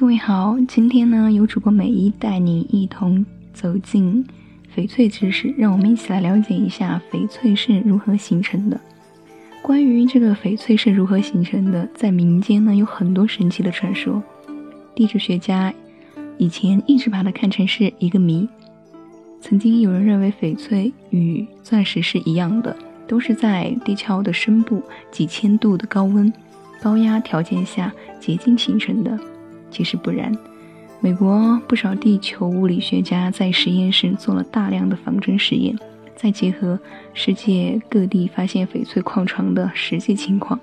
[0.00, 3.22] 各位好，今天呢，由主播美一带你一同
[3.52, 4.24] 走进
[4.74, 8.80] 翡翠知识，让我们一起来了解一下翡翠是如何形成的。
[9.60, 14.22] 关于这个翡翠是如何形成的，在民间呢有很多神奇的传说。
[14.94, 15.70] 地质学家
[16.38, 18.48] 以前一直把它看成是一个谜。
[19.38, 22.74] 曾经有人认为翡翠与钻石是一样的，
[23.06, 26.32] 都是在地壳的深部几千度的高温、
[26.80, 29.20] 高压条件下结晶形成的。
[29.70, 30.36] 其实不然，
[31.00, 35.78] 美国不少地球物理学家在实验室做了大量的仿真实验，
[36.14, 36.78] 再结合
[37.14, 40.58] 世界各地发现翡翠矿床的实际情况，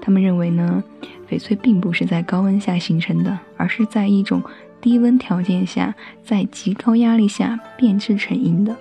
[0.00, 0.82] 他们认为呢，
[1.28, 4.42] 翡翠并不是在高温下形成的，而是在一种
[4.80, 5.94] 低温条件下，
[6.24, 8.74] 在极高压力下变质成银的。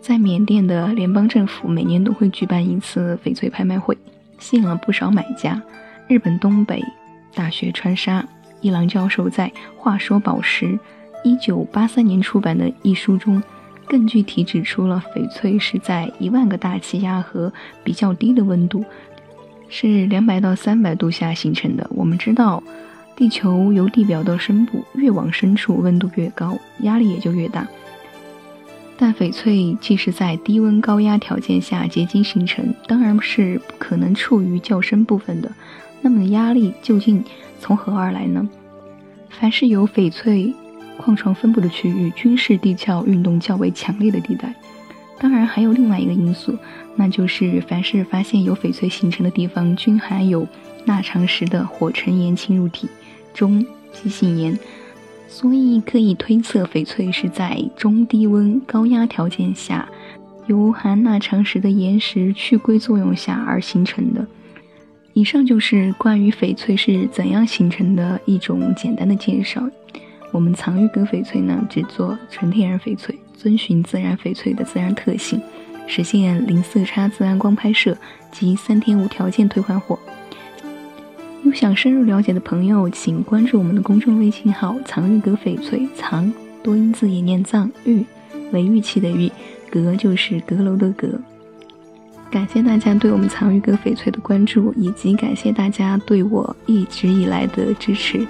[0.00, 3.96] 在缅甸的联邦政府每年都会举办一次翡翠拍卖会，
[4.38, 5.62] 吸引了不少买家。
[6.12, 6.84] 日本东北
[7.34, 8.22] 大学川沙
[8.60, 10.66] 一郎教授在《话说宝石》
[11.24, 13.42] 一九八三年出版的一书中，
[13.86, 17.50] 更具体指出了翡翠是在一万个大气压和
[17.82, 18.84] 比较低的温度，
[19.70, 21.86] 是两百到三百度下形成的。
[21.88, 22.62] 我们知道，
[23.16, 27.66] 地球由地表到深部越往深处，温度越高，压力也就越大。
[28.96, 35.50] 但翡翠既是在低温高压条件下结晶形成，当然是不可能处于较深部分的。
[36.00, 37.24] 那么压力究竟
[37.60, 38.48] 从何而来呢？
[39.30, 40.54] 凡是有翡翠
[40.98, 44.54] 矿床分布的区域，均是地壳运动较为强烈的地带。
[45.18, 46.56] 当然还有另外一个因素，
[46.96, 50.46] 那就是凡是发现有翡翠形成的地方，均含有
[50.84, 52.88] 钠长石的火成岩侵入体
[53.32, 54.58] 中基性岩，
[55.34, 59.88] 所以可以推测翡翠是在中低温高压条件下，
[60.46, 64.26] 由含钠长石的岩石去硅作用下而形成的。
[65.14, 69.66] 以上就是关于翡翠是怎样形成的一种简单的介绍。
[70.32, 75.40] 我们藏玉阁翡翠呢，只做纯天然翡翠，遵循自然翡翠的自然特性，
[75.86, 77.96] 实现零色差自然光拍摄
[78.30, 79.98] 及三天无条件退换货。
[81.44, 86.32] 有想深入了解的朋友，请关注我们的公众微信号“藏玉阁翡翠”，藏
[86.62, 88.04] 多音字也念藏，玉
[88.52, 89.30] 为玉器的玉，
[89.68, 91.08] 阁就是阁楼的阁。
[92.30, 98.24] 感谢大家对我们藏玉阁翡翠的关注，以及感谢大家对我一直以来的支持。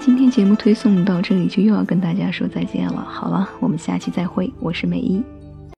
[0.00, 3.06] 今天节目推送到这里，就又要跟大家说再见了。
[3.06, 5.22] 好了，我们下期再会，我是美一。